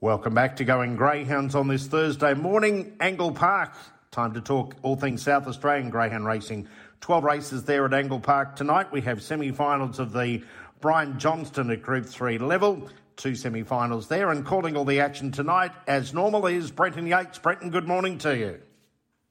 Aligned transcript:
Welcome 0.00 0.32
back 0.32 0.54
to 0.58 0.64
Going 0.64 0.94
Greyhounds 0.94 1.56
on 1.56 1.66
this 1.66 1.88
Thursday 1.88 2.32
morning. 2.32 2.94
Angle 3.00 3.32
Park. 3.32 3.72
Time 4.12 4.32
to 4.34 4.40
talk 4.40 4.76
all 4.82 4.94
things 4.94 5.22
South 5.22 5.48
Australian 5.48 5.90
greyhound 5.90 6.24
racing. 6.24 6.68
12 7.00 7.24
races 7.24 7.64
there 7.64 7.84
at 7.84 7.92
Angle 7.92 8.20
Park 8.20 8.54
tonight. 8.54 8.92
We 8.92 9.00
have 9.00 9.20
semi 9.20 9.50
finals 9.50 9.98
of 9.98 10.12
the 10.12 10.44
Brian 10.80 11.18
Johnston 11.18 11.72
at 11.72 11.82
Group 11.82 12.06
3 12.06 12.38
level. 12.38 12.88
Two 13.16 13.34
semi 13.34 13.64
finals 13.64 14.06
there. 14.06 14.30
And 14.30 14.46
calling 14.46 14.76
all 14.76 14.84
the 14.84 15.00
action 15.00 15.32
tonight, 15.32 15.72
as 15.88 16.14
normal, 16.14 16.46
is 16.46 16.70
Brenton 16.70 17.08
Yates. 17.08 17.40
Brenton, 17.40 17.70
good 17.70 17.88
morning 17.88 18.18
to 18.18 18.38
you. 18.38 18.60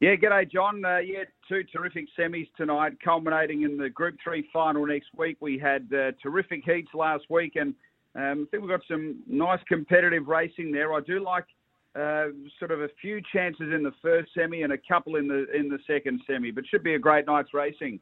Yeah, 0.01 0.15
g'day, 0.15 0.51
John. 0.51 0.83
Uh, 0.83 0.97
yeah, 0.97 1.23
two 1.47 1.63
terrific 1.63 2.07
semis 2.19 2.49
tonight, 2.57 2.97
culminating 3.01 3.61
in 3.61 3.77
the 3.77 3.89
Group 3.89 4.17
3 4.21 4.49
final 4.51 4.85
next 4.85 5.07
week. 5.15 5.37
We 5.39 5.57
had 5.57 5.87
uh, 5.93 6.11
terrific 6.21 6.65
heats 6.65 6.93
last 6.93 7.23
week, 7.29 7.55
and 7.55 7.73
um, 8.17 8.47
I 8.47 8.49
think 8.49 8.63
we've 8.63 8.69
got 8.69 8.81
some 8.87 9.17
nice 9.27 9.59
competitive 9.67 10.27
racing 10.27 10.71
there. 10.71 10.93
I 10.93 10.99
do 11.01 11.23
like 11.23 11.45
uh, 11.95 12.25
sort 12.59 12.71
of 12.71 12.81
a 12.81 12.89
few 13.01 13.21
chances 13.33 13.71
in 13.73 13.83
the 13.83 13.93
first 14.01 14.31
semi 14.35 14.63
and 14.63 14.73
a 14.73 14.77
couple 14.77 15.15
in 15.15 15.27
the 15.27 15.45
in 15.53 15.69
the 15.69 15.79
second 15.87 16.21
semi, 16.27 16.51
but 16.51 16.65
should 16.67 16.83
be 16.83 16.95
a 16.95 16.99
great 16.99 17.25
night's 17.27 17.53
racing. 17.53 17.99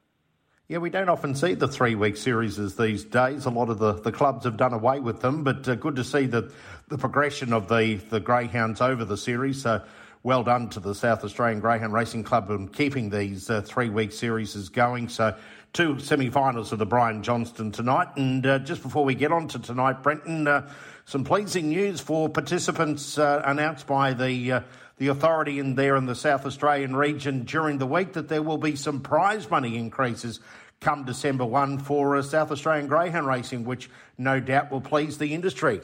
Yeah, 0.68 0.80
we 0.80 0.90
don't 0.90 1.09
often 1.09 1.36
see 1.36 1.54
the 1.54 1.68
three 1.68 1.94
week 1.94 2.18
series 2.18 2.56
these 2.76 3.04
days. 3.04 3.46
A 3.46 3.52
lot 3.52 3.70
of 3.70 3.78
the, 3.78 3.94
the 3.94 4.12
clubs 4.12 4.46
have 4.46 4.58
done 4.58 4.73
away 4.73 5.00
with 5.00 5.22
them, 5.22 5.44
but 5.44 5.68
uh, 5.70 5.76
good 5.76 5.96
to 5.98 6.04
see 6.04 6.26
the, 6.26 6.52
the 6.88 6.98
progression 6.98 7.54
of 7.54 7.68
the, 7.68 8.00
the 8.09 8.20
greyhounds 8.20 8.82
over 8.82 9.06
the 9.06 9.16
series. 9.16 9.62
So 9.62 9.84
well 10.26 10.42
done 10.42 10.68
to 10.68 10.80
the 10.80 10.96
South 10.96 11.24
Australian 11.24 11.60
Greyhound 11.60 11.94
Racing 11.94 12.24
Club 12.24 12.50
in 12.50 12.68
keeping 12.68 13.12
these 13.12 13.48
uh, 13.48 13.62
three 13.62 13.90
week 13.90 14.12
series 14.12 14.70
going. 14.70 15.08
So, 15.08 15.36
two 15.72 16.00
semi 16.00 16.32
finals 16.32 16.72
of 16.72 16.80
the 16.80 16.86
Brian 16.86 17.22
Johnston 17.22 17.72
tonight. 17.72 18.08
And 18.16 18.44
uh, 18.44 18.58
just 18.58 18.82
before 18.82 19.06
we 19.06 19.14
get 19.14 19.32
on 19.32 19.48
to 19.50 19.60
tonight, 19.60 20.02
Brenton, 20.02 20.48
uh, 20.48 20.68
some 21.06 21.26
pleasing 21.26 21.70
news 21.70 22.02
for 22.02 22.28
participants 22.28 23.20
uh, 23.20 23.44
announced 23.46 23.88
by 23.88 24.14
the. 24.14 24.52
Uh, 24.52 24.62
the 24.98 25.10
authority 25.10 25.60
in 25.60 25.76
there 25.76 25.98
in 25.98 26.06
the 26.06 26.16
South 26.16 26.46
Australian 26.46 26.95
region 26.95 27.44
during 27.44 27.80
the 27.80 27.86
week 27.86 28.14
that 28.14 28.30
there 28.30 28.42
will 28.42 28.58
be 28.58 28.78
some 28.78 29.02
prize 29.02 29.52
money 29.52 29.78
increases 29.78 30.39
come 30.80 31.04
December 31.04 31.44
1 31.44 31.80
for 31.80 32.16
uh, 32.16 32.22
South 32.22 32.50
Australian 32.50 32.88
greyhound 32.88 33.28
racing, 33.28 33.66
which 33.66 33.89
no 34.17 34.39
doubt 34.39 34.72
will 34.72 34.80
please 34.80 35.17
the 35.17 35.34
industry. 35.34 35.82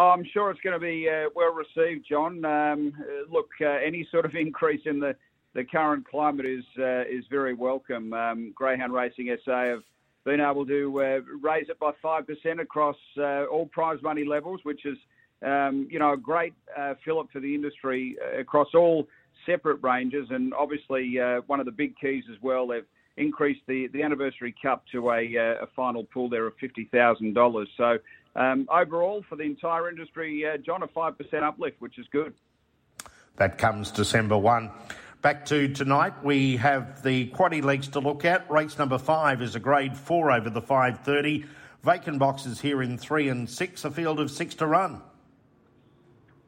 Oh, 0.00 0.10
I'm 0.10 0.22
sure 0.32 0.52
it's 0.52 0.60
going 0.60 0.74
to 0.74 0.78
be 0.78 1.08
uh, 1.08 1.28
well 1.34 1.52
received, 1.52 2.06
John. 2.08 2.44
Um, 2.44 2.92
uh, 3.00 3.34
look, 3.34 3.48
uh, 3.60 3.66
any 3.84 4.06
sort 4.12 4.24
of 4.24 4.34
increase 4.36 4.82
in 4.86 5.00
the, 5.00 5.16
the 5.54 5.64
current 5.64 6.06
climate 6.08 6.46
is 6.46 6.62
uh, 6.78 7.00
is 7.00 7.24
very 7.28 7.52
welcome. 7.52 8.12
Um, 8.12 8.52
Greyhound 8.54 8.92
Racing 8.92 9.36
SA 9.44 9.64
have 9.64 9.82
been 10.24 10.40
able 10.40 10.64
to 10.66 11.02
uh, 11.02 11.20
raise 11.42 11.68
it 11.68 11.80
by 11.80 11.90
five 12.00 12.28
percent 12.28 12.60
across 12.60 12.94
uh, 13.18 13.46
all 13.46 13.66
prize 13.66 13.98
money 14.00 14.24
levels, 14.24 14.60
which 14.62 14.86
is 14.86 14.96
um, 15.44 15.88
you 15.90 15.98
know 15.98 16.12
a 16.12 16.16
great 16.16 16.54
fillip 17.04 17.32
for 17.32 17.40
the 17.40 17.52
industry 17.52 18.16
across 18.38 18.68
all 18.76 19.08
separate 19.46 19.82
ranges, 19.82 20.28
and 20.30 20.54
obviously 20.54 21.18
one 21.48 21.58
of 21.58 21.66
the 21.66 21.72
big 21.72 21.98
keys 21.98 22.22
as 22.30 22.40
well. 22.40 22.68
They've 22.68 22.86
increased 23.18 23.62
the, 23.66 23.88
the 23.88 24.02
anniversary 24.02 24.54
cup 24.62 24.84
to 24.92 25.10
a, 25.10 25.34
a 25.36 25.66
final 25.74 26.04
pool 26.04 26.28
there 26.28 26.46
of 26.46 26.54
fifty 26.56 26.84
thousand 26.92 27.34
dollars. 27.34 27.68
So 27.76 27.98
um, 28.38 28.68
overall, 28.70 29.24
for 29.28 29.34
the 29.36 29.42
entire 29.42 29.88
industry, 29.88 30.46
uh, 30.46 30.58
John, 30.58 30.82
a 30.82 30.86
5% 30.86 31.42
uplift, 31.42 31.80
which 31.80 31.98
is 31.98 32.06
good. 32.12 32.34
That 33.36 33.58
comes 33.58 33.90
December 33.90 34.38
1. 34.38 34.70
Back 35.22 35.44
to 35.46 35.66
tonight, 35.66 36.14
we 36.22 36.56
have 36.58 37.02
the 37.02 37.28
quaddy 37.30 37.62
legs 37.62 37.88
to 37.88 38.00
look 38.00 38.24
at. 38.24 38.48
Race 38.48 38.78
number 38.78 38.98
five 38.98 39.42
is 39.42 39.56
a 39.56 39.60
grade 39.60 39.96
four 39.96 40.30
over 40.30 40.48
the 40.48 40.62
530. 40.62 41.44
Vacant 41.82 42.20
boxes 42.20 42.60
here 42.60 42.80
in 42.82 42.96
three 42.96 43.28
and 43.28 43.50
six, 43.50 43.84
a 43.84 43.90
field 43.90 44.20
of 44.20 44.30
six 44.30 44.54
to 44.56 44.66
run. 44.66 45.02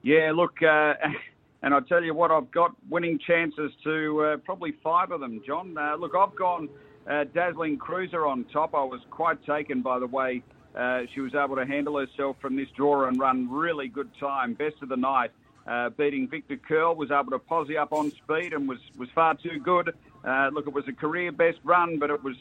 Yeah, 0.02 0.30
look, 0.32 0.62
uh, 0.62 0.94
and 1.62 1.74
I 1.74 1.80
tell 1.80 2.02
you 2.02 2.14
what, 2.14 2.30
I've 2.30 2.50
got 2.50 2.74
winning 2.88 3.18
chances 3.18 3.72
to 3.84 4.24
uh, 4.24 4.36
probably 4.38 4.72
five 4.82 5.10
of 5.10 5.20
them, 5.20 5.42
John. 5.46 5.76
Uh, 5.76 5.96
look, 5.96 6.14
I've 6.14 6.34
gone 6.34 6.68
uh, 7.08 7.24
Dazzling 7.34 7.78
Cruiser 7.78 8.26
on 8.26 8.44
top. 8.44 8.74
I 8.74 8.82
was 8.82 9.00
quite 9.10 9.44
taken 9.44 9.82
by 9.82 9.98
the 9.98 10.06
way 10.06 10.42
uh, 10.74 11.02
she 11.14 11.20
was 11.20 11.34
able 11.34 11.56
to 11.56 11.66
handle 11.66 11.98
herself 11.98 12.36
from 12.40 12.56
this 12.56 12.68
draw 12.76 13.06
and 13.06 13.18
run 13.18 13.50
really 13.50 13.88
good 13.88 14.10
time, 14.18 14.54
best 14.54 14.76
of 14.82 14.88
the 14.88 14.96
night. 14.96 15.30
Uh, 15.66 15.90
beating 15.90 16.26
Victor 16.26 16.56
Curl, 16.56 16.94
was 16.94 17.10
able 17.10 17.30
to 17.30 17.38
posse 17.38 17.76
up 17.76 17.92
on 17.92 18.10
speed 18.10 18.54
and 18.54 18.66
was, 18.66 18.78
was 18.96 19.08
far 19.14 19.34
too 19.34 19.60
good. 19.60 19.94
Uh, 20.24 20.50
look, 20.52 20.66
it 20.66 20.72
was 20.72 20.88
a 20.88 20.92
career 20.92 21.30
best 21.30 21.58
run, 21.62 21.98
but 21.98 22.10
it 22.10 22.22
was 22.24 22.36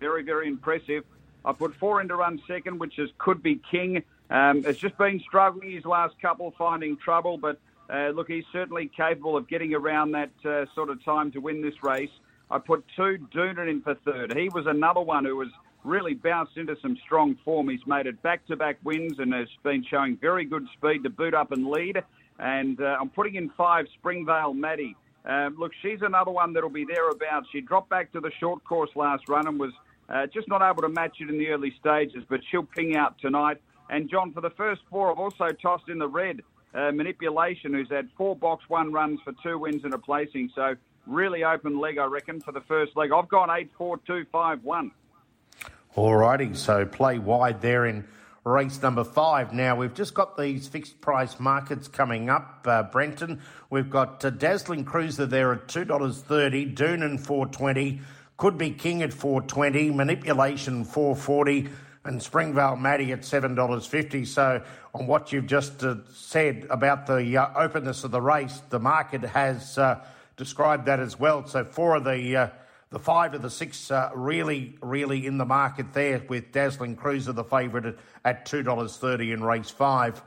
very, 0.00 0.22
very 0.22 0.48
impressive. 0.48 1.04
I 1.44 1.52
put 1.52 1.74
four 1.76 2.00
into 2.00 2.16
run 2.16 2.40
second, 2.48 2.78
which 2.78 2.98
is 2.98 3.10
Could 3.18 3.42
Be 3.42 3.60
King. 3.70 4.02
Um, 4.30 4.64
it's 4.66 4.78
just 4.78 4.96
been 4.96 5.20
struggling 5.20 5.70
his 5.70 5.84
last 5.84 6.18
couple, 6.20 6.52
finding 6.56 6.96
trouble, 6.96 7.36
but 7.36 7.58
uh, 7.92 8.08
look, 8.08 8.28
he's 8.28 8.44
certainly 8.52 8.90
capable 8.96 9.36
of 9.36 9.48
getting 9.48 9.74
around 9.74 10.12
that 10.12 10.30
uh, 10.44 10.64
sort 10.74 10.90
of 10.90 11.04
time 11.04 11.30
to 11.32 11.38
win 11.38 11.62
this 11.62 11.82
race. 11.82 12.10
I 12.50 12.58
put 12.58 12.84
two 12.96 13.18
Doonan 13.34 13.68
in 13.68 13.82
for 13.82 13.94
third. 13.94 14.36
He 14.36 14.48
was 14.50 14.66
another 14.66 15.00
one 15.00 15.24
who 15.24 15.36
was 15.36 15.48
really 15.82 16.14
bounced 16.14 16.56
into 16.56 16.76
some 16.80 16.96
strong 17.04 17.36
form. 17.44 17.68
He's 17.68 17.86
made 17.86 18.06
it 18.06 18.22
back-to-back 18.22 18.78
wins 18.84 19.18
and 19.18 19.32
has 19.34 19.48
been 19.62 19.84
showing 19.90 20.16
very 20.16 20.44
good 20.44 20.66
speed 20.76 21.02
to 21.04 21.10
boot 21.10 21.34
up 21.34 21.52
and 21.52 21.66
lead. 21.66 22.02
And 22.38 22.80
uh, 22.80 22.96
I'm 23.00 23.10
putting 23.10 23.34
in 23.36 23.50
five 23.50 23.86
Springvale 23.98 24.54
Maddie. 24.54 24.96
Um, 25.26 25.56
look, 25.58 25.72
she's 25.82 26.00
another 26.02 26.30
one 26.30 26.52
that'll 26.52 26.70
be 26.70 26.84
thereabouts. 26.84 27.48
She 27.52 27.60
dropped 27.60 27.90
back 27.90 28.12
to 28.12 28.20
the 28.20 28.30
short 28.40 28.64
course 28.64 28.90
last 28.94 29.28
run 29.28 29.46
and 29.46 29.58
was 29.58 29.72
uh, 30.08 30.26
just 30.26 30.48
not 30.48 30.62
able 30.62 30.82
to 30.82 30.88
match 30.88 31.16
it 31.20 31.30
in 31.30 31.38
the 31.38 31.48
early 31.48 31.74
stages, 31.80 32.24
but 32.28 32.40
she'll 32.50 32.64
ping 32.64 32.96
out 32.96 33.18
tonight. 33.20 33.60
And 33.88 34.10
John, 34.10 34.32
for 34.32 34.40
the 34.40 34.50
first 34.50 34.82
four, 34.90 35.10
I've 35.10 35.18
also 35.18 35.48
tossed 35.62 35.88
in 35.88 35.98
the 35.98 36.08
red 36.08 36.40
uh, 36.74 36.92
manipulation, 36.92 37.72
who's 37.74 37.90
had 37.90 38.08
four 38.16 38.36
box 38.36 38.64
one 38.68 38.92
runs 38.92 39.20
for 39.22 39.32
two 39.42 39.58
wins 39.58 39.84
and 39.84 39.94
a 39.94 39.98
placing. 39.98 40.50
So 40.54 40.74
really 41.06 41.44
open 41.44 41.78
leg, 41.78 41.98
I 41.98 42.06
reckon, 42.06 42.40
for 42.40 42.52
the 42.52 42.62
first 42.62 42.96
leg. 42.96 43.12
I've 43.12 43.28
gone 43.28 43.50
eight, 43.50 43.70
four, 43.78 43.98
two, 44.06 44.24
five, 44.32 44.62
one. 44.64 44.90
Alrighty, 45.96 46.56
so 46.56 46.84
play 46.84 47.18
wide 47.18 47.60
there 47.60 47.86
in 47.86 48.04
race 48.44 48.82
number 48.82 49.04
five. 49.04 49.52
Now 49.52 49.76
we've 49.76 49.94
just 49.94 50.12
got 50.12 50.36
these 50.36 50.66
fixed 50.66 51.00
price 51.00 51.38
markets 51.38 51.88
coming 51.88 52.28
up, 52.28 52.66
uh, 52.66 52.82
Brenton. 52.82 53.40
We've 53.70 53.88
got 53.88 54.24
uh, 54.24 54.30
Dazzling 54.30 54.84
Cruiser 54.84 55.24
there 55.24 55.52
at 55.52 55.68
two 55.68 55.84
dollars 55.84 56.20
thirty, 56.20 56.66
Doonan 56.66 57.20
four 57.20 57.46
twenty, 57.46 58.00
Could 58.36 58.58
Be 58.58 58.70
King 58.70 59.02
at 59.02 59.12
four 59.12 59.40
twenty, 59.42 59.90
Manipulation 59.90 60.84
four 60.84 61.14
forty, 61.14 61.68
and 62.04 62.22
Springvale 62.22 62.76
Maddie 62.76 63.12
at 63.12 63.24
seven 63.24 63.54
dollars 63.54 63.86
fifty. 63.86 64.24
So 64.24 64.62
on 64.94 65.06
what 65.06 65.32
you've 65.32 65.46
just 65.46 65.82
uh, 65.82 65.96
said 66.12 66.66
about 66.70 67.06
the 67.06 67.36
uh, 67.36 67.48
openness 67.56 68.04
of 68.04 68.10
the 68.10 68.20
race, 68.20 68.60
the 68.70 68.80
market 68.80 69.22
has 69.22 69.78
uh, 69.78 70.04
described 70.36 70.86
that 70.86 71.00
as 71.00 71.18
well. 71.18 71.46
So 71.46 71.64
four 71.64 71.96
of 71.96 72.04
the 72.04 72.36
uh, 72.36 72.48
the 72.94 73.00
five 73.00 73.34
of 73.34 73.42
the 73.42 73.50
six 73.50 73.90
uh, 73.90 74.10
really, 74.14 74.76
really 74.80 75.26
in 75.26 75.36
the 75.36 75.44
market 75.44 75.92
there 75.92 76.22
with 76.28 76.52
Dazzling 76.52 76.94
Cruiser, 76.94 77.32
the 77.32 77.42
favourite 77.42 77.86
at, 77.86 77.96
at 78.24 78.46
$2.30 78.46 79.34
in 79.34 79.42
race 79.42 79.68
five. 79.68 80.22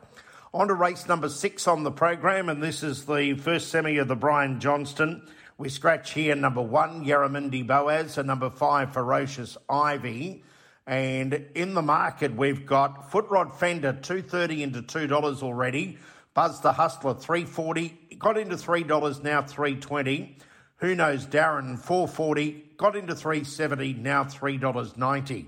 On 0.54 0.68
to 0.68 0.74
race 0.74 1.08
number 1.08 1.30
six 1.30 1.66
on 1.66 1.84
the 1.84 1.92
program, 1.92 2.50
and 2.50 2.62
this 2.62 2.84
is 2.84 3.06
the 3.06 3.36
first 3.36 3.70
semi 3.70 4.00
of 4.00 4.10
the 4.10 4.18
Brian 4.18 4.60
Johnston. 4.60 5.26
We 5.58 5.70
scratch 5.70 6.12
here 6.12 6.36
number 6.36 6.62
one, 6.62 7.06
Yarramindi 7.06 7.66
Boaz, 7.66 8.18
and 8.18 8.28
number 8.28 8.50
five, 8.50 8.92
Ferocious 8.92 9.58
Ivy. 9.70 10.44
And 10.88 11.46
in 11.54 11.74
the 11.74 11.82
market, 11.84 12.36
we've 12.36 12.66
got 12.66 13.12
Footrod 13.12 13.54
Fender, 13.54 13.94
230 13.94 14.64
into 14.64 14.82
$2 14.82 15.44
already. 15.44 15.98
Buzz 16.34 16.62
the 16.62 16.72
Hustler, 16.72 17.14
340 17.14 18.18
got 18.18 18.38
into 18.38 18.56
$3, 18.56 19.24
now 19.24 19.42
320 19.42 20.38
who 20.78 20.96
knows 20.96 21.26
Darren, 21.26 21.78
440, 21.78 22.74
got 22.78 22.96
into 22.96 23.16
370, 23.16 23.94
now 23.94 24.24
$3.90. 24.24 25.48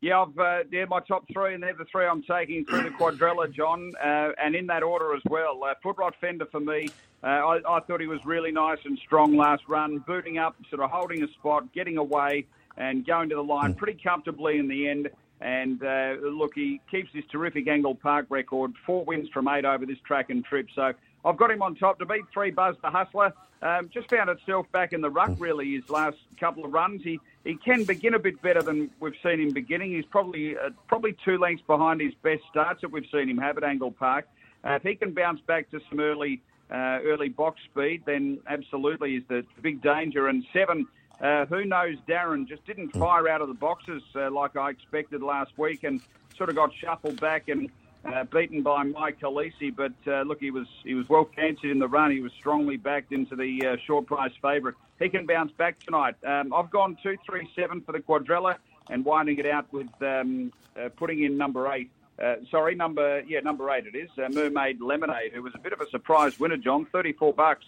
Yeah, 0.00 0.20
I've 0.20 0.38
uh, 0.38 0.58
yeah 0.70 0.84
my 0.84 1.00
top 1.00 1.24
three, 1.32 1.54
and 1.54 1.62
they're 1.62 1.72
the 1.72 1.86
three 1.90 2.04
I'm 2.04 2.22
taking 2.22 2.66
through 2.66 2.82
the 2.82 2.90
quadrella, 2.90 3.50
John, 3.50 3.90
uh, 4.04 4.32
and 4.42 4.54
in 4.54 4.66
that 4.66 4.82
order 4.82 5.14
as 5.14 5.22
well. 5.30 5.64
Uh, 5.64 5.72
Footrod 5.82 6.12
Fender 6.20 6.44
for 6.52 6.60
me. 6.60 6.90
Uh, 7.22 7.26
I, 7.26 7.60
I, 7.66 7.80
thought 7.80 8.02
he 8.02 8.06
was 8.06 8.22
really 8.26 8.52
nice 8.52 8.76
and 8.84 8.98
strong 8.98 9.34
last 9.34 9.62
run, 9.66 10.04
booting 10.06 10.36
up, 10.36 10.56
sort 10.68 10.82
of 10.82 10.90
holding 10.90 11.22
a 11.22 11.28
spot, 11.28 11.72
getting 11.72 11.96
away, 11.96 12.44
and 12.76 13.06
going 13.06 13.28
to 13.28 13.34
the 13.34 13.42
line 13.42 13.74
mm. 13.74 13.76
pretty 13.76 13.98
comfortably 14.02 14.58
in 14.58 14.68
the 14.68 14.88
end. 14.88 15.10
And 15.40 15.82
uh, 15.82 16.16
look, 16.22 16.52
he 16.54 16.80
keeps 16.90 17.10
his 17.12 17.24
terrific 17.30 17.68
Angle 17.68 17.96
Park 17.96 18.26
record, 18.30 18.72
four 18.86 19.04
wins 19.04 19.28
from 19.28 19.48
eight 19.48 19.64
over 19.64 19.84
this 19.84 19.98
track 20.06 20.30
and 20.30 20.44
trip. 20.44 20.68
So 20.74 20.92
I've 21.24 21.36
got 21.36 21.50
him 21.50 21.62
on 21.62 21.74
top 21.74 21.98
to 21.98 22.06
beat 22.06 22.22
three 22.32 22.50
Buzz 22.50 22.76
the 22.82 22.90
Hustler. 22.90 23.32
Um, 23.62 23.88
just 23.92 24.10
found 24.10 24.28
itself 24.28 24.70
back 24.72 24.92
in 24.92 25.00
the 25.00 25.08
ruck 25.08 25.30
really 25.38 25.74
his 25.74 25.88
last 25.88 26.18
couple 26.38 26.64
of 26.64 26.72
runs. 26.72 27.02
He 27.02 27.18
he 27.44 27.56
can 27.56 27.84
begin 27.84 28.14
a 28.14 28.18
bit 28.18 28.40
better 28.42 28.62
than 28.62 28.90
we've 29.00 29.14
seen 29.22 29.40
him 29.40 29.52
beginning. 29.52 29.92
He's 29.92 30.04
probably 30.04 30.56
uh, 30.56 30.70
probably 30.86 31.16
two 31.24 31.38
lengths 31.38 31.64
behind 31.66 32.00
his 32.00 32.12
best 32.22 32.42
starts 32.50 32.82
that 32.82 32.92
we've 32.92 33.08
seen 33.10 33.28
him 33.28 33.38
have 33.38 33.56
at 33.56 33.64
Angle 33.64 33.92
Park. 33.92 34.28
Uh, 34.64 34.72
if 34.72 34.82
he 34.82 34.94
can 34.94 35.12
bounce 35.12 35.40
back 35.40 35.70
to 35.70 35.80
some 35.88 35.98
early 36.00 36.42
uh, 36.70 37.00
early 37.04 37.30
box 37.30 37.60
speed, 37.70 38.02
then 38.04 38.38
absolutely 38.46 39.16
is 39.16 39.22
the 39.28 39.44
big 39.62 39.82
danger. 39.82 40.28
And 40.28 40.44
seven, 40.52 40.86
uh, 41.20 41.46
who 41.46 41.64
knows? 41.64 41.96
Darren 42.08 42.46
just 42.46 42.64
didn't 42.66 42.90
fire 42.90 43.28
out 43.28 43.40
of 43.40 43.48
the 43.48 43.54
boxes 43.54 44.02
uh, 44.14 44.30
like 44.30 44.56
I 44.56 44.70
expected 44.70 45.22
last 45.22 45.56
week, 45.58 45.84
and 45.84 46.00
sort 46.36 46.50
of 46.50 46.56
got 46.56 46.70
shuffled 46.74 47.20
back 47.20 47.48
and 47.48 47.70
uh, 48.04 48.24
beaten 48.24 48.62
by 48.62 48.82
Mike 48.82 49.20
Khaleesi, 49.20 49.74
but 49.74 49.92
uh, 50.06 50.22
look, 50.22 50.40
he 50.40 50.50
was 50.50 50.66
he 50.84 50.94
was 50.94 51.08
well 51.08 51.24
canted 51.24 51.70
in 51.70 51.78
the 51.78 51.88
run. 51.88 52.10
He 52.10 52.20
was 52.20 52.32
strongly 52.32 52.76
backed 52.76 53.12
into 53.12 53.36
the 53.36 53.66
uh, 53.66 53.76
short 53.86 54.06
price 54.06 54.32
favourite. 54.42 54.76
He 54.98 55.08
can 55.08 55.26
bounce 55.26 55.52
back 55.52 55.78
tonight. 55.80 56.14
Um, 56.24 56.52
I've 56.52 56.70
gone 56.70 56.96
two, 57.02 57.16
three, 57.24 57.48
seven 57.56 57.80
for 57.80 57.92
the 57.92 58.00
quadrella 58.00 58.56
and 58.90 59.04
winding 59.04 59.38
it 59.38 59.46
out 59.46 59.72
with 59.72 59.88
um, 60.02 60.52
uh, 60.78 60.90
putting 60.96 61.22
in 61.22 61.38
number 61.38 61.72
eight. 61.72 61.90
Uh, 62.22 62.36
sorry, 62.50 62.74
number 62.74 63.22
yeah, 63.26 63.40
number 63.40 63.70
eight 63.70 63.86
it 63.86 63.96
is. 63.96 64.10
Uh, 64.18 64.28
Mermaid 64.28 64.80
Lemonade, 64.80 65.32
who 65.32 65.42
was 65.42 65.54
a 65.54 65.58
bit 65.58 65.72
of 65.72 65.80
a 65.80 65.88
surprise 65.88 66.38
winner, 66.38 66.58
John, 66.58 66.84
thirty-four 66.84 67.32
bucks, 67.32 67.64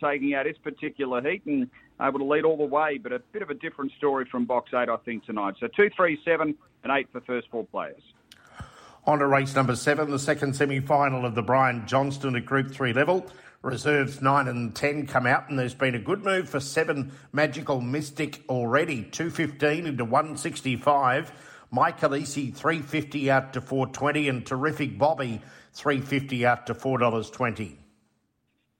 taking 0.00 0.34
out 0.34 0.46
his 0.46 0.58
particular 0.58 1.20
heat 1.28 1.44
and 1.46 1.68
able 2.00 2.18
to 2.18 2.24
lead 2.24 2.44
all 2.44 2.56
the 2.56 2.64
way, 2.64 2.98
but 2.98 3.12
a 3.12 3.18
bit 3.32 3.42
of 3.42 3.50
a 3.50 3.54
different 3.54 3.92
story 3.98 4.26
from 4.30 4.44
box 4.44 4.72
eight, 4.74 4.88
I 4.88 4.96
think, 5.04 5.24
tonight. 5.24 5.54
So 5.60 5.68
two, 5.68 5.90
three, 5.96 6.20
seven, 6.24 6.54
and 6.82 6.92
eight 6.92 7.08
for 7.12 7.20
first 7.22 7.48
four 7.50 7.64
players. 7.64 8.02
On 9.06 9.20
to 9.20 9.26
race 9.26 9.54
number 9.54 9.76
seven, 9.76 10.10
the 10.10 10.18
second 10.18 10.56
semi 10.56 10.80
final 10.80 11.24
of 11.24 11.36
the 11.36 11.42
Brian 11.42 11.86
Johnston 11.86 12.34
at 12.34 12.44
Group 12.44 12.72
3 12.72 12.92
level. 12.92 13.24
Reserves 13.62 14.20
9 14.20 14.48
and 14.48 14.74
10 14.74 15.06
come 15.06 15.26
out, 15.26 15.48
and 15.48 15.58
there's 15.58 15.74
been 15.74 15.94
a 15.94 16.00
good 16.00 16.24
move 16.24 16.48
for 16.48 16.60
7 16.60 17.12
Magical 17.32 17.80
Mystic 17.80 18.42
already. 18.48 19.04
215 19.04 19.86
into 19.86 20.04
165. 20.04 21.32
Mike 21.70 22.00
Khaleesi 22.00 22.54
350 22.54 23.30
out 23.30 23.52
to 23.52 23.60
420, 23.60 24.28
and 24.28 24.44
Terrific 24.46 24.98
Bobby 24.98 25.40
350 25.72 26.46
out 26.46 26.66
to 26.66 26.74
$4.20. 26.74 27.76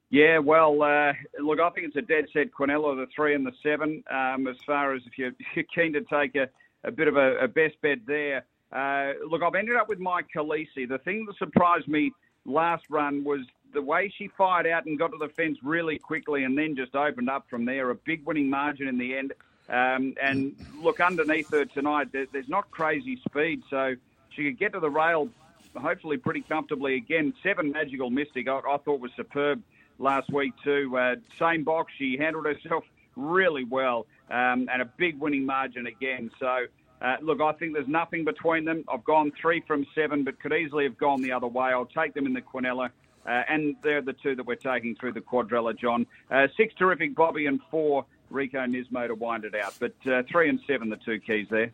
Yeah, 0.09 0.39
well, 0.39 0.81
uh, 0.81 1.13
look, 1.39 1.59
I 1.59 1.69
think 1.71 1.87
it's 1.87 1.97
a 1.97 2.01
dead 2.01 2.27
set 2.31 2.53
Quinella, 2.53 2.95
the 2.95 3.07
three 3.13 3.35
and 3.35 3.45
the 3.45 3.51
seven. 3.61 4.03
Um, 4.09 4.47
as 4.47 4.55
far 4.65 4.93
as 4.93 5.01
if 5.05 5.17
you're, 5.55 5.65
keen 5.75 5.93
to 5.93 6.01
take 6.01 6.35
a, 6.35 6.47
a 6.83 6.91
bit 6.91 7.07
of 7.07 7.17
a, 7.17 7.37
a 7.39 7.47
best 7.47 7.75
bet 7.81 7.99
there, 8.07 8.45
uh, 8.71 9.13
look, 9.29 9.41
I've 9.43 9.55
ended 9.55 9.75
up 9.75 9.89
with 9.89 9.99
Mike 9.99 10.27
Khaleesi. 10.33 10.87
The 10.87 10.99
thing 10.99 11.25
that 11.25 11.37
surprised 11.37 11.87
me 11.87 12.11
last 12.45 12.85
run 12.89 13.23
was 13.23 13.41
the 13.73 13.81
way 13.81 14.11
she 14.17 14.29
fired 14.37 14.65
out 14.65 14.85
and 14.85 14.97
got 14.97 15.11
to 15.11 15.17
the 15.17 15.29
fence 15.29 15.57
really 15.61 15.99
quickly 15.99 16.45
and 16.45 16.57
then 16.57 16.75
just 16.75 16.95
opened 16.95 17.29
up 17.29 17.45
from 17.49 17.65
there. 17.65 17.89
A 17.89 17.95
big 17.95 18.25
winning 18.25 18.49
margin 18.49 18.87
in 18.87 18.97
the 18.97 19.17
end. 19.17 19.33
Um, 19.69 20.15
and 20.21 20.55
look, 20.81 21.01
underneath 21.01 21.51
her 21.51 21.65
tonight, 21.65 22.13
there, 22.13 22.27
there's 22.31 22.47
not 22.47 22.71
crazy 22.71 23.19
speed, 23.27 23.61
so 23.69 23.95
she 24.29 24.45
could 24.45 24.57
get 24.57 24.71
to 24.73 24.79
the 24.79 24.89
rail 24.89 25.29
hopefully 25.75 26.15
pretty 26.15 26.41
comfortably 26.41 26.95
again. 26.95 27.33
Seven 27.43 27.71
Magical 27.71 28.09
Mystic, 28.09 28.47
I, 28.47 28.59
I 28.59 28.77
thought 28.77 29.01
was 29.01 29.11
superb 29.17 29.61
last 29.99 30.31
week 30.31 30.53
too. 30.63 30.95
Uh, 30.97 31.15
same 31.39 31.63
box, 31.63 31.91
she 31.97 32.17
handled 32.17 32.45
herself 32.45 32.83
really 33.15 33.63
well 33.63 34.05
um, 34.29 34.69
and 34.71 34.81
a 34.81 34.85
big 34.97 35.19
winning 35.19 35.45
margin 35.45 35.87
again. 35.87 36.29
So 36.39 36.65
uh, 37.01 37.17
look, 37.21 37.41
I 37.41 37.51
think 37.53 37.73
there's 37.73 37.87
nothing 37.87 38.25
between 38.25 38.65
them. 38.65 38.83
I've 38.87 39.03
gone 39.03 39.31
three 39.39 39.61
from 39.67 39.85
seven, 39.93 40.23
but 40.23 40.39
could 40.39 40.53
easily 40.53 40.83
have 40.85 40.97
gone 40.97 41.21
the 41.21 41.31
other 41.31 41.47
way. 41.47 41.69
I'll 41.69 41.85
take 41.85 42.13
them 42.13 42.25
in 42.25 42.33
the 42.33 42.41
Quinella. 42.41 42.89
Uh, 43.25 43.43
and 43.49 43.75
they're 43.83 44.01
the 44.01 44.13
two 44.13 44.35
that 44.35 44.45
we're 44.45 44.55
taking 44.55 44.95
through 44.95 45.11
the 45.11 45.21
quadrella, 45.21 45.77
John. 45.77 46.07
Uh, 46.31 46.47
six 46.55 46.73
terrific 46.75 47.13
Bobby 47.13 47.45
and 47.45 47.59
four 47.69 48.05
Rico 48.29 48.59
Nismo 48.59 49.07
to 49.07 49.15
wind 49.15 49.43
it 49.43 49.53
out. 49.53 49.75
But 49.79 49.95
uh, 50.09 50.23
three 50.31 50.49
and 50.49 50.59
seven, 50.65 50.89
the 50.89 50.95
two 50.95 51.19
keys 51.19 51.47
there. 51.49 51.71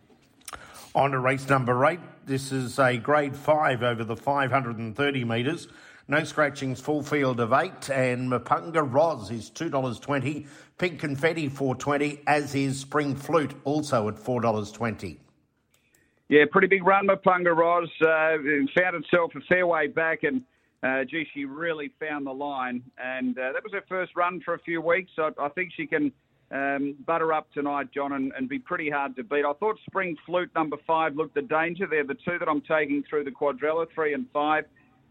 On 0.96 1.12
to 1.12 1.20
race 1.20 1.48
number 1.48 1.86
eight. 1.86 2.00
This 2.26 2.52
is 2.52 2.80
a 2.80 2.98
grade 2.98 3.36
five 3.36 3.84
over 3.84 4.04
the 4.04 4.16
530 4.16 5.26
metres. 5.26 5.68
No 6.08 6.24
scratchings, 6.26 6.82
full 6.82 7.02
field 7.02 7.40
of 7.40 7.54
eight, 7.54 7.90
and 7.90 8.30
Mapunga 8.30 8.86
Roz 8.86 9.32
is 9.32 9.50
two 9.50 9.70
dollars 9.70 10.00
twenty. 10.00 10.48
Pink 10.78 11.00
Confetti 11.00 11.48
four 11.48 11.76
twenty, 11.76 12.22
as 12.28 12.54
is 12.56 12.80
Spring 12.80 13.16
Flute 13.16 13.56
also 13.64 14.10
at 14.10 14.20
four 14.20 14.42
dollars 14.42 14.70
twenty. 14.72 15.22
Yeah, 16.28 16.44
pretty 16.52 16.68
big 16.68 16.86
run, 16.86 17.08
Mapunga 17.08 17.56
Roz. 17.56 17.90
Uh, 18.02 18.38
found 18.78 18.98
itself 18.98 19.32
a 19.36 19.42
fair 19.48 19.66
way 19.66 19.88
back, 19.88 20.24
and 20.24 20.42
uh, 20.84 21.06
gee, 21.06 21.26
she 21.34 21.46
really 21.46 21.94
found 22.02 22.26
the 22.26 22.34
line. 22.34 22.84
And 22.98 23.38
uh, 23.38 23.54
that 23.54 23.64
was 23.64 23.72
her 23.72 23.84
first 23.88 24.12
run 24.16 24.42
for 24.44 24.56
a 24.56 24.60
few 24.60 24.82
weeks. 24.82 25.12
So 25.16 25.32
I 25.40 25.48
think 25.50 25.72
she 25.78 25.88
can 25.88 26.12
um, 26.52 26.96
butter 27.08 27.32
up 27.32 27.48
tonight, 27.54 27.88
John, 27.94 28.12
and, 28.12 28.34
and, 28.38 28.50
be 28.50 28.60
pretty 28.60 28.90
hard 28.90 29.16
to 29.16 29.24
beat. 29.24 29.46
I 29.46 29.54
thought 29.54 29.78
Spring 29.86 30.18
Flute 30.26 30.52
number 30.54 30.78
five 30.86 31.16
looked 31.16 31.36
the 31.36 31.42
danger. 31.42 31.88
They're 31.90 32.06
the 32.06 32.14
two 32.16 32.38
that 32.40 32.50
I'm 32.50 32.62
taking 32.62 33.04
through 33.10 33.24
the 33.24 33.32
quadrella, 33.32 33.88
three 33.96 34.14
and 34.14 34.26
five. 34.34 34.66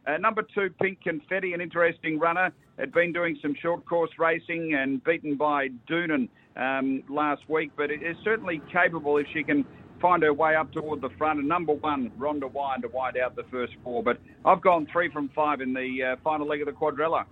Uh, 0.07 0.17
number 0.17 0.43
two, 0.43 0.71
Pink 0.81 1.01
Confetti, 1.03 1.53
an 1.53 1.61
interesting 1.61 2.19
runner. 2.19 2.51
Had 2.79 2.93
been 2.93 3.13
doing 3.13 3.39
some 3.41 3.55
short 3.61 3.85
course 3.87 4.11
racing 4.19 4.75
and 4.75 5.03
beaten 5.05 5.37
by 5.37 5.69
Doonan 5.89 6.29
um, 6.57 7.03
last 7.09 7.49
week, 7.49 7.71
but 7.77 7.91
it 7.91 8.03
is 8.03 8.17
certainly 8.25 8.61
capable 8.73 9.19
if 9.19 9.27
she 9.33 9.45
can 9.45 9.65
find 10.01 10.23
her 10.25 10.33
way 10.33 10.57
up 10.57 10.73
toward 10.73 11.01
the 11.01 11.11
front. 11.11 11.39
And 11.39 11.49
number 11.49 11.73
one, 11.73 12.11
Rhonda 12.19 12.51
Wine 12.51 12.83
to 12.83 12.89
wind 12.89 13.17
out 13.17 13.37
the 13.37 13.45
first 13.45 13.75
four. 13.85 14.03
But 14.03 14.19
I've 14.45 14.61
gone 14.61 14.89
three 14.91 15.11
from 15.11 15.29
five 15.29 15.61
in 15.61 15.73
the 15.73 16.03
uh, 16.03 16.17
final 16.25 16.47
leg 16.49 16.61
of 16.61 16.67
the 16.67 16.73
quadrella. 16.73 17.25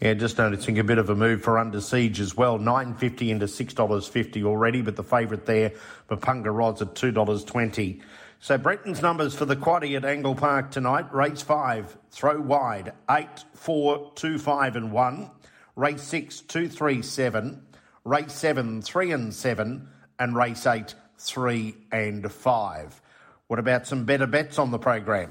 Yeah, 0.00 0.14
just 0.14 0.38
noticing 0.38 0.78
a 0.78 0.84
bit 0.84 0.98
of 0.98 1.10
a 1.10 1.14
move 1.14 1.42
for 1.42 1.58
Under 1.58 1.80
Siege 1.80 2.20
as 2.20 2.36
well. 2.36 2.58
Nine 2.58 2.94
fifty 2.94 3.30
into 3.30 3.48
six 3.48 3.74
dollars 3.74 4.06
fifty 4.06 4.44
already, 4.44 4.82
but 4.82 4.94
the 4.96 5.04
favourite 5.04 5.46
there, 5.46 5.72
Mapunga 6.08 6.54
Roz 6.54 6.82
at 6.82 6.94
two 6.94 7.12
dollars 7.12 7.44
twenty. 7.44 8.00
So 8.42 8.58
Brenton's 8.58 9.00
numbers 9.00 9.36
for 9.36 9.44
the 9.44 9.54
quaddy 9.54 9.96
at 9.96 10.04
Angle 10.04 10.34
Park 10.34 10.72
tonight. 10.72 11.14
Race 11.14 11.42
five, 11.42 11.96
throw 12.10 12.40
wide, 12.40 12.92
eight, 13.08 13.44
four, 13.54 14.10
two, 14.16 14.36
five, 14.36 14.74
and 14.74 14.90
one. 14.90 15.30
Race 15.76 16.02
six, 16.02 16.40
two, 16.40 16.68
three, 16.68 17.02
seven. 17.02 17.64
Race 18.02 18.32
seven, 18.32 18.82
three 18.82 19.12
and 19.12 19.32
seven, 19.32 19.86
and 20.18 20.34
race 20.34 20.66
eight, 20.66 20.96
three 21.18 21.76
and 21.92 22.32
five. 22.32 23.00
What 23.46 23.60
about 23.60 23.86
some 23.86 24.06
better 24.06 24.26
bets 24.26 24.58
on 24.58 24.72
the 24.72 24.78
program? 24.78 25.30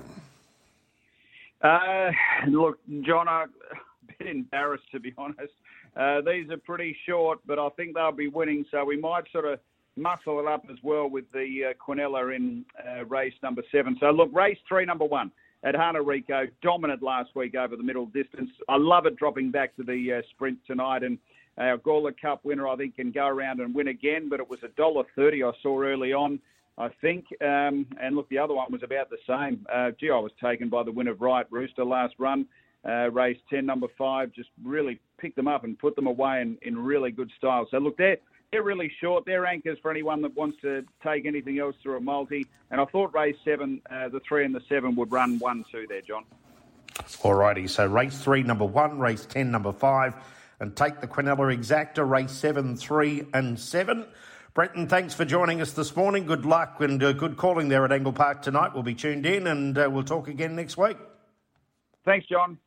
Uh, 1.61 2.11
look, 2.47 2.79
John, 3.01 3.27
I'm 3.27 3.49
a 3.73 4.13
bit 4.19 4.27
embarrassed 4.29 4.89
to 4.93 5.01
be 5.01 5.13
honest. 5.17 5.51
Uh, 5.97 6.21
these 6.21 6.49
are 6.49 6.55
pretty 6.55 6.95
short, 7.05 7.39
but 7.45 7.59
I 7.59 7.67
think 7.75 7.93
they'll 7.93 8.13
be 8.13 8.29
winning, 8.29 8.65
so 8.71 8.85
we 8.85 8.95
might 8.95 9.29
sort 9.33 9.43
of 9.43 9.59
muscle 9.97 10.39
it 10.39 10.47
up 10.47 10.63
as 10.71 10.77
well 10.83 11.09
with 11.09 11.25
the 11.31 11.69
uh, 11.69 11.73
Quinella 11.83 12.35
in 12.35 12.65
uh, 12.87 13.05
race 13.05 13.33
number 13.43 13.61
seven. 13.71 13.97
So 13.99 14.11
look, 14.11 14.29
race 14.33 14.57
three, 14.67 14.85
number 14.85 15.05
one 15.05 15.31
at 15.63 15.75
Hana 15.75 16.01
Rico, 16.01 16.47
dominant 16.61 17.03
last 17.03 17.35
week 17.35 17.55
over 17.55 17.75
the 17.75 17.83
middle 17.83 18.07
distance. 18.07 18.49
I 18.67 18.77
love 18.77 19.05
it 19.05 19.15
dropping 19.17 19.51
back 19.51 19.75
to 19.75 19.83
the 19.83 20.19
uh, 20.19 20.21
sprint 20.31 20.57
tonight, 20.65 21.03
and 21.03 21.17
our 21.57 21.77
Gawler 21.77 22.13
Cup 22.19 22.43
winner 22.43 22.67
I 22.67 22.75
think 22.75 22.95
can 22.95 23.11
go 23.11 23.27
around 23.27 23.59
and 23.59 23.75
win 23.75 23.89
again. 23.89 24.29
But 24.29 24.39
it 24.39 24.49
was 24.49 24.59
a 24.63 24.69
dollar 24.69 25.03
thirty 25.15 25.43
I 25.43 25.51
saw 25.61 25.81
early 25.81 26.13
on. 26.13 26.39
I 26.77 26.89
think, 27.01 27.25
um, 27.41 27.85
and 28.01 28.15
look, 28.15 28.29
the 28.29 28.37
other 28.37 28.53
one 28.53 28.71
was 28.71 28.81
about 28.81 29.09
the 29.09 29.17
same. 29.27 29.65
Uh, 29.71 29.91
gee, 29.99 30.09
I 30.09 30.17
was 30.17 30.31
taken 30.41 30.69
by 30.69 30.83
the 30.83 30.91
win 30.91 31.07
of 31.07 31.21
Right 31.21 31.45
Rooster 31.51 31.83
last 31.83 32.15
run. 32.17 32.47
Uh, 32.87 33.11
race 33.11 33.37
10, 33.51 33.63
number 33.63 33.85
five, 33.95 34.31
just 34.33 34.49
really 34.63 34.99
picked 35.19 35.35
them 35.35 35.47
up 35.47 35.63
and 35.63 35.77
put 35.77 35.95
them 35.95 36.07
away 36.07 36.41
in, 36.41 36.57
in 36.63 36.75
really 36.75 37.11
good 37.11 37.29
style. 37.37 37.67
So, 37.69 37.77
look, 37.77 37.95
they're, 37.97 38.17
they're 38.51 38.63
really 38.63 38.91
short. 38.99 39.25
They're 39.25 39.45
anchors 39.45 39.77
for 39.81 39.91
anyone 39.91 40.21
that 40.23 40.35
wants 40.35 40.59
to 40.61 40.83
take 41.03 41.25
anything 41.25 41.59
else 41.59 41.75
through 41.81 41.97
a 41.97 42.01
multi. 42.01 42.45
And 42.69 42.81
I 42.81 42.85
thought 42.85 43.13
race 43.13 43.37
seven, 43.45 43.81
uh, 43.89 44.09
the 44.09 44.19
three 44.27 44.43
and 44.45 44.53
the 44.53 44.61
seven 44.67 44.95
would 44.95 45.11
run 45.11 45.39
one, 45.39 45.63
two 45.71 45.85
there, 45.87 46.01
John. 46.01 46.25
Alrighty, 46.93 47.69
so 47.69 47.85
race 47.85 48.21
three, 48.21 48.43
number 48.43 48.65
one, 48.65 48.99
race 48.99 49.25
10, 49.25 49.49
number 49.49 49.71
five, 49.71 50.13
and 50.59 50.75
take 50.75 50.99
the 50.99 51.07
Quinella 51.07 51.55
Exacta, 51.55 52.07
race 52.07 52.31
seven, 52.31 52.75
three, 52.75 53.25
and 53.33 53.57
seven. 53.57 54.05
Brenton, 54.53 54.87
thanks 54.87 55.13
for 55.13 55.23
joining 55.23 55.61
us 55.61 55.71
this 55.71 55.95
morning. 55.95 56.25
Good 56.25 56.45
luck 56.45 56.81
and 56.81 57.01
uh, 57.01 57.13
good 57.13 57.37
calling 57.37 57.69
there 57.69 57.85
at 57.85 57.93
Angle 57.93 58.11
Park 58.11 58.41
tonight. 58.41 58.73
We'll 58.73 58.83
be 58.83 58.93
tuned 58.93 59.25
in 59.25 59.47
and 59.47 59.77
uh, 59.77 59.89
we'll 59.89 60.03
talk 60.03 60.27
again 60.27 60.57
next 60.57 60.77
week. 60.77 60.97
Thanks, 62.03 62.27
John. 62.27 62.57